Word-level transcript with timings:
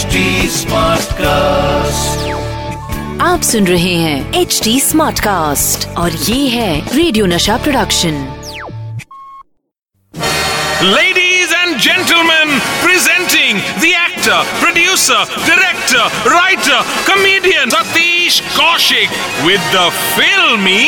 Smart 0.00 1.12
cast 1.14 2.28
आप 3.22 3.40
सुन 3.44 3.66
रहे 3.66 3.94
हैं 3.94 4.40
एच 4.40 4.60
डी 4.64 4.78
स्मार्ट 4.80 5.18
कास्ट 5.20 5.86
और 5.98 6.12
ये 6.28 6.46
है 6.48 6.96
radio 6.96 7.26
Nasha 7.26 7.56
production 7.64 8.14
ladies 10.84 11.52
and 11.54 11.76
gentleman 11.78 12.58
presenting 12.82 13.60
the 13.80 13.84
actor 13.84 14.42
producer 14.60 15.24
director 15.48 16.30
writer 16.30 16.80
comedian 17.08 17.70
Satish 17.70 18.40
Kaushik 18.56 19.10
with 19.46 19.60
the 19.74 19.88
filmy 20.14 20.84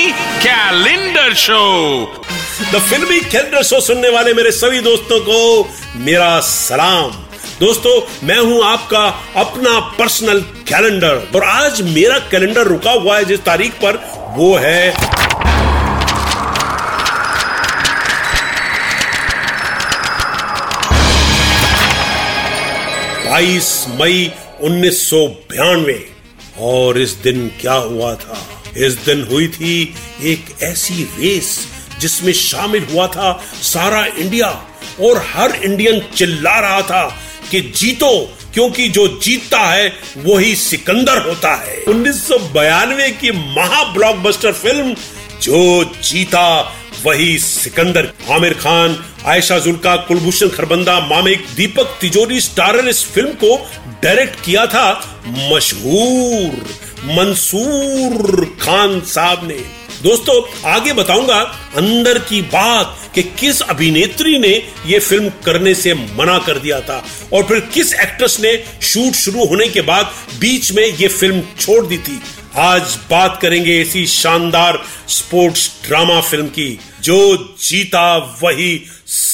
calendar 0.46 1.34
show 1.44 1.64
the 2.72 2.80
filmy 2.88 3.20
calendar 3.20 3.62
show 3.72 3.80
सुनने 3.90 4.08
वाले 4.16 4.34
मेरे 4.40 4.52
सभी 4.60 4.80
दोस्तों 4.88 5.20
को 5.28 5.38
मेरा 6.06 6.38
सलाम। 6.48 7.21
दोस्तों, 7.62 8.26
मैं 8.26 8.38
हूँ 8.38 8.62
आपका 8.64 9.00
अपना 9.36 9.78
पर्सनल 9.80 10.40
कैलेंडर 10.40 11.28
और 11.34 11.44
आज 11.44 11.82
मेरा 11.82 12.18
कैलेंडर 12.18 12.66
रुका 12.66 12.90
हुआ 12.90 13.16
है 13.16 13.24
जिस 13.24 13.40
तारीख 13.40 13.72
पर, 13.84 13.96
वो 14.36 14.54
है 14.56 14.90
बाईस 23.30 23.86
मई 23.88 24.32
उन्नीस 24.62 25.10
और 26.58 26.98
इस 26.98 27.10
दिन 27.10 27.48
क्या 27.60 27.72
हुआ 27.72 28.14
था? 28.14 28.46
इस 28.76 28.92
दिन 28.92 29.26
हुई 29.30 29.48
थी 29.48 29.94
एक 30.22 30.62
ऐसी 30.62 31.02
रेस 31.18 31.58
जिसमें 32.00 32.32
शामिल 32.32 32.86
हुआ 32.92 33.06
था 33.06 33.32
सारा 33.62 34.06
इंडिया 34.06 34.48
और 35.00 35.26
हर 35.34 35.54
इंडियन 35.54 36.00
चिल्ला 36.16 36.60
रहा 36.60 36.82
था 36.82 37.18
कि 37.52 37.60
जीतो, 37.60 38.36
क्योंकि 38.54 38.88
जो 38.88 39.06
जीतता 39.22 39.58
है, 39.58 39.92
वही 40.18 40.54
सिकंदर 40.56 41.18
होता 41.18 41.54
है। 41.54 41.82
उन्नीस 41.88 42.28
की 43.20 43.30
महा 43.30 43.84
ब्लॉकबस्टर 43.84 44.52
फ़िल्म 44.52 44.94
जो 45.42 45.84
जीता, 46.02 46.72
वही 47.04 47.38
सिकंदर। 47.38 48.12
आमिर 48.30 48.54
खान, 48.54 49.04
आयशा 49.26 49.58
जुल्का, 49.58 49.96
कुलभूषण 49.96 50.48
खरबंदा, 50.48 51.00
मामिक 51.00 51.46
दीपक 51.56 51.98
तिजोरी 52.00 52.40
स्टारर 52.40 52.88
इस 52.88 53.04
फ़िल्म 53.06 53.32
को 53.44 53.56
डायरेक्ट 54.02 54.44
किया 54.44 54.66
था 54.66 54.88
मशहूर, 55.26 56.64
मंसूर 57.08 58.44
खान 58.62 59.00
साहब 59.00 59.48
ने। 59.48 59.81
दोस्तों, 60.02 60.42
आगे 60.70 60.92
बताऊँगा 60.92 61.38
अंदर 61.76 62.18
की 62.18 62.40
बात 62.42 62.98
कि 63.14 63.22
किस 63.40 63.60
अभिनेत्री 63.60 64.38
ने 64.38 64.50
यह 64.86 65.00
फ़िल्म 65.00 65.28
करने 65.44 65.74
से 65.74 65.94
मना 65.94 66.38
कर 66.38 66.58
दिया 66.58 66.80
था 66.80 66.96
और 67.32 67.42
फिर 67.42 67.60
किस 67.74 67.92
एक्ट्रेस 67.94 68.38
ने 68.40 68.56
शूट 68.82 69.14
शुरू 69.14 69.44
होने 69.44 69.68
के 69.68 69.80
बाद 69.80 70.12
बीच 70.40 70.72
में 70.72 70.84
यह 70.84 71.08
फ़िल्म 71.08 71.42
छोड़ 71.60 71.84
दी 71.86 71.98
थी। 71.98 72.20
आज 72.56 72.98
बात 73.10 73.38
करेंगे 73.42 73.80
इसी 73.80 74.06
शानदार 74.06 74.82
स्पोर्ट्स 75.08 75.70
ड्रामा 75.86 76.20
फ़िल्म 76.20 76.46
की, 76.46 76.78
जो 77.02 77.56
जीता 77.60 78.16
वही 78.42 78.74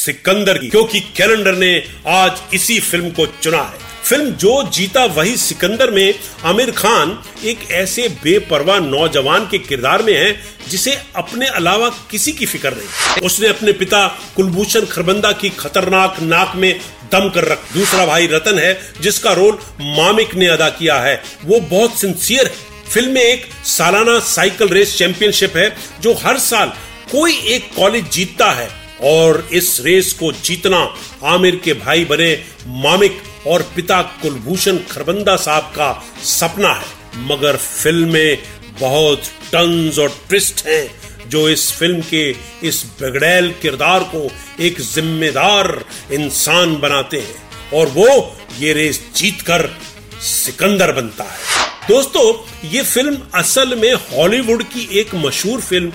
सिकंदर 0.09 0.59
की, 0.59 0.69
क्योंकि 0.69 1.01
कैलेंडर 1.17 1.55
ने 1.55 1.77
आज 2.06 2.41
इसी 2.55 2.78
फ़िल्म 2.81 3.11
को 3.11 3.27
चुना 3.42 3.62
है। 3.62 3.87
फ़िल्म 4.05 4.31
जो 4.33 4.62
जीता 4.73 5.05
वही 5.05 5.37
सिकंदर 5.37 5.91
में 5.91 6.15
आमिर 6.45 6.70
खान 6.70 7.11
एक 7.45 7.70
ऐसे 7.70 8.09
बेपरवाह 8.23 8.78
नौजवान 8.81 9.47
के 9.50 9.59
किरदार 9.59 10.03
में 10.03 10.12
है, 10.15 10.31
जिसे 10.69 10.97
अपने 11.17 11.47
अलावा 11.47 11.89
किसी 12.11 12.33
की 12.33 12.47
फ़िक्र 12.47 12.70
नहीं। 12.70 13.27
उसने 13.27 13.48
अपने 13.48 13.73
पिता 13.73 14.06
कुलभूषण 14.37 14.87
खरबंदा 14.87 15.33
की 15.33 15.50
खतरनाक 15.50 16.20
नाक 16.22 16.53
में 16.56 16.72
दम 17.12 17.28
कर 17.28 17.45
रख 17.45 17.72
दूसरा 17.75 18.06
भाई 18.06 18.27
रतन 18.27 18.59
है, 18.59 18.81
जिसका 19.00 19.33
रोल 19.33 19.59
मामिक 19.81 20.34
ने 20.34 20.47
अदा 20.47 20.69
किया 20.70 20.98
है। 21.00 21.22
वो 21.45 21.61
बहुत 21.61 22.00
सिंसियर 22.00 22.47
है। 22.47 22.67
फ़िल्म 22.91 23.12
में 23.12 23.22
एक 23.22 23.47
सालाना 23.67 24.19
साइकिल 24.27 24.69
रेस 24.69 24.97
चैंपियनशिप 24.99 25.56
है, 25.56 25.77
जो 26.00 26.15
हर 26.15 26.38
साल 26.38 26.72
कोई 27.12 27.38
एक 27.47 27.71
कॉलेज 27.77 28.11
जीतता 28.12 28.50
है। 28.53 28.69
और 29.03 29.48
इस 29.53 29.81
रेस 29.81 30.12
को 30.12 30.32
जीतना 30.32 30.94
आमिर 31.25 31.56
के 31.56 31.72
भाई 31.72 32.04
बने 32.04 32.44
मामिक 32.66 33.22
और 33.47 33.62
पिता 33.76 34.03
कुलभूषण 34.03 34.78
खरबंदा 34.91 35.36
साहब 35.36 35.62
का 35.62 36.04
सपना 36.22 36.72
है। 36.72 36.86
मगर 37.16 37.56
फ़िल्म 37.56 38.12
में 38.12 38.38
बहुत 38.81 39.22
टन्स 39.53 39.98
और 39.98 40.08
ट्विस्ट 40.28 40.66
हैं, 40.66 40.91
जो 41.28 41.48
इस 41.48 41.72
फ़िल्म 41.72 42.00
के 42.00 42.37
इस 42.62 42.87
बिगड़ैल 43.00 43.54
किरदार 43.62 44.00
को 44.00 44.31
एक 44.60 44.81
जिम्मेदार 44.81 45.84
इंसान 46.12 46.76
बनाते 46.76 47.16
हैं। 47.16 47.48
और 47.75 47.87
वो 47.87 48.37
ये 48.58 48.72
रेस 48.72 49.08
जीतकर 49.16 49.78
सिकंदर 50.20 50.92
बनता 50.92 51.25
है। 51.25 51.57
दोस्तों, 51.88 52.69
ये 52.69 52.82
फ़िल्म 52.82 53.19
असल 53.34 53.75
में 53.75 53.94
हॉलीवुड 53.94 54.62
की 54.62 54.99
एक 55.00 55.15
मशहूर 55.15 55.60
फ़िल्म, 55.60 55.88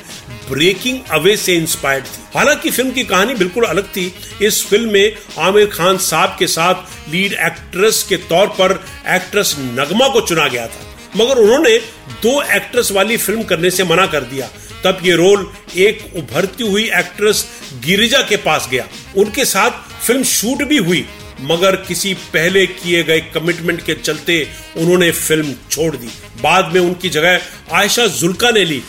ब्रेकिंग 0.50 1.00
अवे 1.12 1.38
से 1.38 1.56
इंस्पायर्ड 1.56 2.06
थी। 2.06 2.22
हालाँकि 2.36 2.72
फ़िल्म 2.72 2.92
की 2.92 3.04
कहानी 3.04 3.34
बिल्कुल 3.34 3.64
अलग 3.64 3.88
थी। 3.88 4.14
इस 4.42 4.66
फ़िल्म 4.66 4.92
में 4.92 5.16
आमिर 5.40 5.66
खान 5.66 5.98
साहब 5.98 6.36
के 6.40 6.48
साथ 6.48 7.10
लीड 7.12 7.34
एक्ट्रेस 7.34 8.04
के 8.10 8.18
तौर 8.18 8.48
पर 8.48 8.72
एक्ट्रेस 9.08 9.56
नगमा 9.60 10.08
को 10.08 10.22
चुना 10.22 10.48
गया 10.48 10.68
था। 10.68 10.98
मगर 11.18 11.38
उन्होंने 11.38 11.78
दो 12.24 12.42
एक्ट्रेस 12.42 12.92
वाली 12.92 13.18
फ़िल्म 13.18 13.44
करने 13.44 13.72
से 13.72 13.84
मना 13.84 14.06
कर 14.06 14.24
दिया। 14.24 14.50
तब 14.84 15.00
ये 15.04 15.16
रोल 15.16 15.52
एक 15.78 16.12
उभरती 16.16 16.68
हुई 16.68 16.90
एक्ट्रेस 16.96 17.46
गिरिजा 17.86 18.22
के 18.22 18.38
पास 18.38 18.68
गया। 18.72 18.88
उनके 19.18 19.46
साथ 19.46 19.72
फ़िल्म 20.06 20.24
शूट 20.24 20.64
भी 20.64 20.78
हुई। 20.78 21.06
मगर 21.42 21.76
किसी 21.76 22.14
पहले 22.14 22.66
किए 22.68 23.04
गए 23.04 23.20
कमिटमेंट 23.20 23.86
के 23.86 23.94
चलते 23.94 24.50
उन्होंने 24.78 25.12
फ़िल्म 25.12 25.56
छोड़ 25.72 25.96
दी। 25.96 26.10
बाद 26.42 26.66
में 26.66 26.82
उनकी 26.82 27.10
जगह 27.10 27.42
आयशा 27.72 28.08
जुल्का 28.08 28.52
ने 28.52 28.66
ली। 28.66 28.84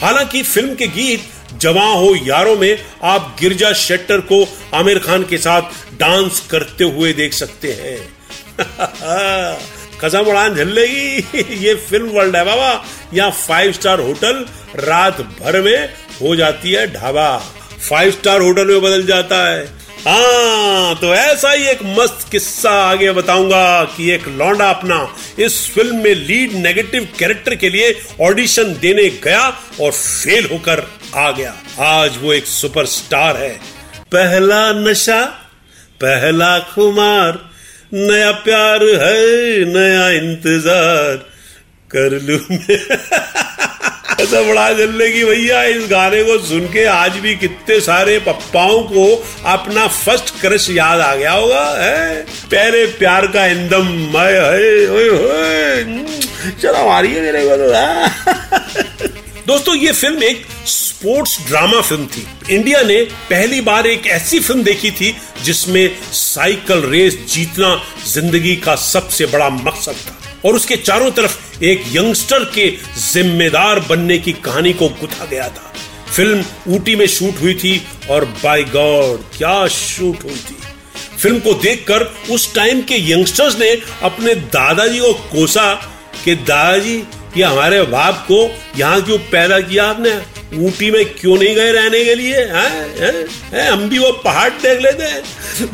हालाँकि 0.00 0.42
फ़िल्म 0.42 0.74
के 0.74 0.86
गीत, 0.86 1.28
जवा 1.58 1.84
हो 1.84 2.14
यारों 2.22 2.56
में, 2.56 2.84
आप 3.02 3.36
गिरजा 3.40 3.72
शेट्टर 3.72 4.20
को 4.20 4.58
आमिर 4.74 4.98
खान 4.98 5.22
के 5.22 5.38
साथ 5.38 5.62
डांस 5.98 6.40
करते 6.50 6.84
हुए 6.84 7.12
देख 7.12 7.32
सकते 7.32 7.72
हैं। 7.72 8.16
कसम 10.04 10.18
उड़ान 10.18 10.54
झल्लेगी, 10.54 11.16
ये 11.66 11.74
फ़िल्म 11.74 12.06
वर्ल्ड 12.06 12.36
है 12.36 12.44
बाबा। 12.44 12.84
यहाँ 13.14 13.30
फाइव 13.30 13.72
स्टार 13.72 14.00
होटल 14.00 14.46
रात 14.76 15.20
भर 15.20 15.60
में 15.60 15.88
हो 16.22 16.36
जाती 16.36 16.72
है 16.72 16.92
ढाबा। 16.92 17.38
फाइव 17.90 18.10
स्टार 18.10 18.40
होटल 18.40 18.66
में 18.66 18.82
बदल 18.82 19.06
जाता 19.06 19.50
है। 19.50 19.85
हाँ 20.08 20.94
तो 20.94 21.14
ऐसा 21.14 21.50
ही 21.50 21.66
एक 21.66 21.78
मस्त 21.82 22.28
किस्सा 22.30 22.70
आगे 22.70 23.12
बताऊँगा 23.12 23.84
कि 23.84 24.10
एक 24.10 24.28
लौंडा 24.28 24.68
अपना 24.70 24.98
इस 25.38 25.70
फ़िल्म 25.74 25.96
में 25.96 26.14
लीड 26.14 26.52
नेगेटिव 26.52 27.08
कैरेक्टर 27.18 27.54
के 27.54 27.70
लिए 27.70 28.00
ऑडिशन 28.20 28.72
देने 28.80 29.08
गया 29.24 29.42
और 29.80 29.90
फेल 29.92 30.46
होकर 30.52 30.86
आ 31.14 31.30
गया। 31.30 31.54
आज 31.78 32.18
वो 32.22 32.32
एक 32.32 32.46
सुपरस्टार 32.46 33.36
है। 33.36 33.52
पहला 34.12 34.72
नशा, 34.72 35.24
पहला 36.00 36.58
खुमार, 36.58 37.50
नया 37.94 38.32
प्यार 38.32 38.84
है, 38.84 39.64
नया 39.64 40.08
इंतज़ार, 40.10 41.16
कर 41.90 42.20
लू 42.22 42.38
मैं। 42.50 42.78
ऐसा 44.20 44.40
बड़ा 44.42 44.72
जलने 44.72 45.10
की 45.12 45.22
भैया, 45.24 45.62
इस 45.64 45.82
गाने 45.90 46.22
को 46.24 46.38
सुन 46.44 46.66
के 46.72 46.84
आज 46.86 47.16
भी 47.20 47.34
कितने 47.36 47.80
सारे 47.80 48.18
पप्पाओं 48.18 48.82
को 48.84 49.04
अपना 49.46 49.86
फ़र्स्ट 49.88 50.30
क्रश 50.40 50.68
याद 50.70 51.00
आ 51.00 51.14
गया 51.14 51.32
होगा, 51.32 51.64
है? 51.72 52.22
पहले 52.46 52.84
प्यार 52.98 53.26
का 53.26 53.46
इंदम, 53.46 53.86
मैं, 54.14 54.32
है 54.42 54.64
चलो 56.52 56.86
मारिए 56.86 57.20
मेरे 57.20 57.44
को 57.44 57.56
तो 57.56 57.66
दोस्तों, 59.46 59.74
ये 59.76 59.92
फ़िल्म 59.92 60.22
एक 60.22 60.46
स्पोर्ट्स 60.66 61.38
ड्रामा 61.48 61.80
फ़िल्म 61.80 62.06
थी। 62.06 62.26
इंडिया 62.50 62.82
ने 62.82 63.00
पहली 63.30 63.60
बार 63.60 63.86
एक 63.86 64.06
ऐसी 64.06 64.40
फ़िल्म 64.40 64.62
देखी 64.62 64.90
थी 64.90 65.14
जिसमें 65.44 65.96
साइकिल 66.12 66.82
रेस 66.90 67.18
जीतना 67.32 67.74
ज़िंदगी 68.06 68.56
का 68.56 68.74
सबसे 68.84 69.26
बड़ा 69.26 69.48
मकसद 69.50 69.94
था। 70.06 70.18
और 70.44 70.54
उसके 70.54 70.76
चारों 70.76 71.10
तरफ़ 71.10 71.64
एक 71.64 71.84
यंगस्टर 71.92 72.44
के 72.44 72.70
जिम्मेदार 73.12 73.80
बनने 73.80 74.18
की 74.18 74.32
कहानी 74.32 74.72
को 74.72 74.88
गुथा 74.88 75.24
गया 75.24 75.48
था। 75.48 75.72
फ़िल्म 76.16 76.44
ऊटी 76.68 76.96
में 76.96 77.06
शूट 77.06 77.40
हुई 77.40 77.54
थी 77.54 77.86
और 78.10 78.24
बाय 78.24 78.62
गॉड 78.62 79.38
क्या 79.38 79.68
शूट 79.68 80.24
हुई 80.24 80.36
थी। 80.36 80.56
फ़िल्म 81.18 81.38
को 81.38 81.54
देखकर 81.54 82.02
उस 82.30 82.54
टाइम 82.54 82.80
के 82.80 83.12
यंगस्टर्स 83.12 83.58
ने 83.58 83.82
अपने 84.02 84.34
दादाजी 84.34 84.98
को 84.98 85.12
कोसा 85.12 85.74
कि, 86.24 86.34
दादाजी, 86.34 87.02
ये 87.36 87.42
हमारे 87.42 87.82
बाप 87.82 88.24
को 88.30 88.58
यहाँ 88.76 89.02
क्यों 89.02 89.18
पैदा 89.18 89.60
किया 89.60 89.84
आपने? 89.84 90.35
ऊटी 90.54 90.90
में 90.90 91.04
क्यों 91.04 91.36
नहीं 91.38 91.54
गए 91.54 91.72
रहने 91.72 92.04
के 92.04 92.14
लिए 92.14 92.36
है, 92.36 92.68
है, 92.98 93.12
है, 93.52 93.70
हम 93.70 93.88
भी 93.88 93.98
वो 93.98 94.10
पहाड़ 94.12 94.50
देख 94.52 94.80
लेते 94.80 95.04
हैं। 95.04 95.22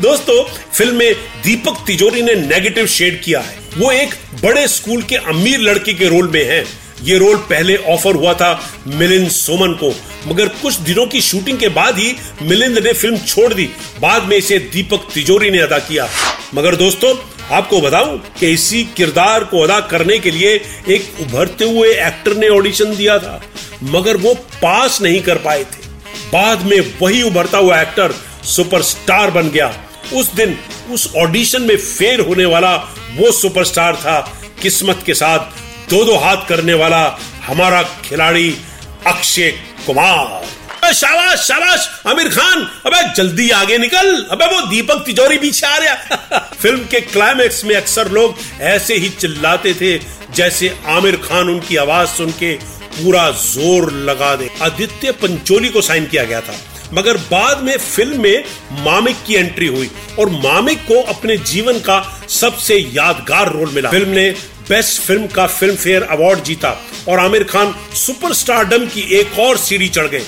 दोस्तों 0.01 0.43
फ़िल्म 0.73 0.95
में 0.95 1.13
दीपक 1.43 1.83
तिजोरी 1.87 2.21
ने 2.21 2.35
नेगेटिव 2.35 2.87
शेड 2.87 3.21
किया 3.21 3.39
है। 3.39 3.57
वो 3.77 3.91
एक 3.91 4.09
बड़े 4.43 4.67
स्कूल 4.67 5.01
के 5.01 5.15
अमीर 5.15 5.59
लड़के 5.59 5.93
के 5.93 6.07
रोल 6.07 6.27
में 6.27 6.43
है। 6.45 6.65
ये 7.03 7.17
रोल 7.17 7.35
पहले 7.35 7.75
ऑफ़र 7.75 8.15
हुआ 8.15 8.33
था 8.33 8.51
मिलिंद 8.87 9.29
सोमन 9.29 9.73
को। 9.73 9.93
मगर 10.27 10.47
कुछ 10.47 10.73
दिनों 10.73 11.05
की 11.05 11.21
शूटिंग 11.21 11.59
के 11.59 11.69
बाद 11.69 11.99
ही 11.99 12.15
मिलिंद 12.41 12.77
ने 12.77 12.93
फ़िल्म 12.93 13.17
छोड़ 13.17 13.53
दी। 13.53 13.69
बाद 13.99 14.23
में 14.23 14.37
इसे 14.37 14.59
दीपक 14.73 15.07
तिजोरी 15.13 15.49
ने 15.51 15.59
अदा 15.59 15.79
किया। 15.79 16.09
मगर 16.55 16.75
दोस्तों 16.75 17.15
आपको 17.51 17.81
बताऊँ 17.81 18.17
कि 18.39 18.47
इसी 18.47 18.83
किरदार 18.97 19.43
को 19.43 19.61
अदा 19.61 19.79
करने 19.79 20.19
के 20.19 20.31
लिए 20.31 20.53
एक 20.89 21.21
उभरते 21.21 21.65
हुए 21.65 21.89
एक्टर 21.95 22.35
ने 22.35 22.49
ऑडिशन 22.49 22.95
दिया 22.95 23.19
था। 23.19 23.41
मगर 23.83 24.17
वो 24.17 24.33
पास 24.33 25.01
नहीं 25.01 25.21
कर 25.21 25.37
पाए 25.37 25.63
थे। 25.63 25.87
बाद 26.33 26.61
में 26.61 26.93
वही 27.01 27.21
उभरता 27.21 27.57
हुआ 27.57 27.81
एक्टर 27.81 28.13
सुपरस्टार 28.43 29.31
बन 29.31 29.49
गया। 29.49 29.73
उस 30.13 30.33
दिन, 30.33 30.59
उस 30.91 31.13
ऑडिशन 31.17 31.61
में 31.61 31.77
फेल 31.77 32.19
होने 32.19 32.45
वाला 32.45 32.75
वो 33.15 33.31
सुपरस्टार 33.31 33.95
था, 33.95 34.19
किस्मत 34.61 35.03
के 35.05 35.13
साथ 35.13 35.39
दो 35.89 36.03
दो 36.05 36.15
हाथ 36.15 36.37
करने 36.49 36.73
वाला 36.73 37.17
हमारा 37.47 37.83
खिलाड़ी 37.83 38.57
अक्षय 39.07 39.51
कुमार। 39.85 40.45
शाबाश 40.93 41.39
शाबाश, 41.39 41.87
आमिर 42.07 42.29
खान, 42.29 42.61
अबे 42.85 43.13
जल्दी 43.13 43.49
आगे 43.49 43.77
निकल। 43.77 44.27
अबे 44.31 44.45
वो 44.45 44.61
दीपक 44.61 45.03
तिजोरी 45.05 45.37
पीछे 45.37 45.67
आ 45.67 45.77
रहा 45.77 46.39
फ़िल्म 46.61 46.77
के 46.77 47.01
क्लाइमेक्स 47.01 47.65
में 47.65 47.75
अक्सर 47.75 48.11
लोग 48.11 48.35
ऐसे 48.61 48.95
ही 48.95 49.09
चिल्लाते 49.09 49.73
थे 49.73 49.97
जैसे 50.35 50.77
आमिर 50.87 51.15
खान 51.15 51.49
उनकी 51.49 51.75
आवाज़ 51.75 52.09
सुन 52.09 52.31
के 52.31 52.57
पूरा 52.93 53.29
ज़ोर 53.31 53.91
लगा 54.01 54.35
दे। 54.35 54.49
आदित्य 54.61 55.11
पंचोली 55.13 55.69
को 55.69 55.81
साइन 55.81 56.05
किया 56.05 56.23
गया 56.23 56.41
था। 56.41 56.55
मगर 56.93 57.17
बाद 57.29 57.61
में 57.63 57.77
फ़िल्म 57.77 58.21
में 58.21 58.43
मामिक 58.83 59.23
की 59.27 59.35
एंट्री 59.35 59.67
हुई 59.67 59.89
और 60.19 60.29
मामिक 60.31 60.79
को 60.87 61.01
अपने 61.13 61.37
जीवन 61.43 61.79
का 61.79 61.99
सबसे 62.31 62.77
यादगार 62.95 63.51
रोल 63.53 63.69
मिला। 63.69 63.89
फ़िल्म 63.89 64.09
ने 64.09 64.29
बेस्ट 64.69 65.01
फ़िल्म 65.01 65.27
का 65.27 65.45
फ़िल्म 65.49 65.75
फेयर 65.75 66.03
अवार्ड 66.03 66.43
जीता 66.43 66.75
और 67.09 67.19
आमिर 67.19 67.43
खान 67.43 67.73
सुपरस्टारडम 67.95 68.85
की 68.87 69.01
एक 69.19 69.39
और 69.39 69.57
सीढ़ी 69.57 69.89
चढ़ 69.89 70.07
गए। 70.07 70.23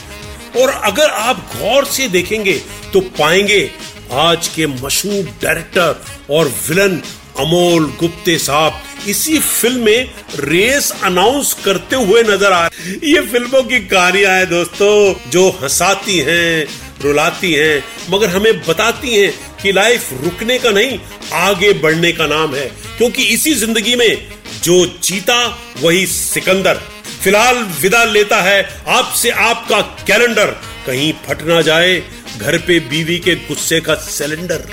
और 0.55 0.69
अगर 0.85 1.09
आप 1.09 1.37
गौर 1.55 1.85
से 1.85 2.07
देखेंगे 2.07 2.53
तो 2.93 2.99
पाएँगे 3.19 3.69
आज 4.13 4.47
के 4.47 4.67
मशहूर 4.67 5.23
डायरेक्टर 5.41 6.33
और 6.33 6.47
विलन 6.67 7.01
अमोल 7.39 7.85
गुप्ते 7.99 8.37
साहब 8.39 8.81
इसी 9.07 9.39
फ़िल्म 9.39 9.83
में 9.85 10.09
रेस 10.39 10.91
अनाउंस 11.03 11.53
करते 11.65 11.95
हुए 11.95 12.21
नज़र 12.23 12.51
आ 12.51 12.67
ये 13.03 13.21
फ़िल्मों 13.21 13.61
की 13.63 13.79
कहानियाँ 13.87 14.33
हैं 14.33 14.49
दोस्तों, 14.49 15.29
जो 15.31 15.49
हंसाती 15.61 16.17
हैं, 16.19 16.65
रुलाती 17.03 17.51
हैं, 17.53 17.83
मगर 18.09 18.29
हमें 18.29 18.59
बताती 18.59 19.15
हैं 19.15 19.31
कि 19.61 19.71
लाइफ 19.71 20.09
रुकने 20.23 20.57
का 20.59 20.71
नहीं, 20.71 20.99
आगे 21.33 21.71
बढ़ने 21.73 22.11
का 22.11 22.27
नाम 22.27 22.55
है। 22.55 22.65
क्योंकि 22.97 23.23
इसी 23.25 23.53
ज़िंदगी 23.55 23.95
में 23.95 24.27
जो 24.63 24.85
जीता, 25.03 25.37
वही 25.81 26.05
सिकंदर। 26.07 26.79
फ़िलहाल 27.23 27.57
विदा 27.81 28.03
लेता 28.05 28.41
है 28.41 28.61
आपसे 28.89 29.29
आपका 29.29 29.81
कैलेंडर 30.07 30.55
कहीं 30.87 31.11
फट 31.27 31.41
ना 31.43 31.61
जाए, 31.61 32.01
घर 32.37 32.57
पे 32.57 32.79
बीवी 32.81 33.17
के 33.19 33.35
गुस्से 33.37 33.79
का 33.81 33.95
सिलेंडर 33.95 34.65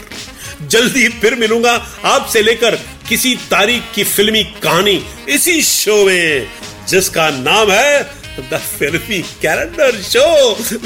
जल्दी 0.62 1.08
फिर 1.11 1.34
मिलूँगा 1.34 1.73
आपसे 2.05 2.43
लेकर 2.43 2.79
किसी 3.12 3.34
तारीख 3.50 3.90
की 3.94 4.04
फिल्मी 4.06 4.42
कहानी 4.62 4.94
इसी 5.28 5.60
शो 5.62 5.96
में 6.04 6.46
जिसका 6.88 7.28
नाम 7.30 7.70
है 7.70 8.02
the 8.50 8.58
filmy 8.68 9.20
calendar 9.42 10.00
show 10.02 10.24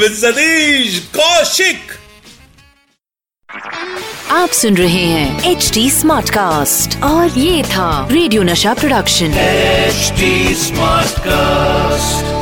with 0.01 0.13
Satish 0.15 0.99
Kaushik 1.17 1.93
आप 4.33 4.59
सुन 4.61 4.77
रहे 4.77 5.05
हैं 5.05 5.51
एच 5.51 5.71
डी 5.75 5.89
स्मार्ट 5.91 6.31
कास्ट 6.31 7.03
और 7.05 7.39
ये 7.39 7.63
था 7.67 7.91
radio 8.11 8.43
Nasha 8.45 8.75
production 8.75 9.39
HD 9.41 10.55
smart 10.65 11.07
Smartcast. 11.17 12.36